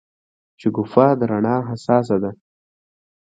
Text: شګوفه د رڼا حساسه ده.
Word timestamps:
شګوفه 0.61 1.05
د 1.19 1.21
رڼا 1.31 1.55
حساسه 1.69 2.17
ده. 2.23 2.31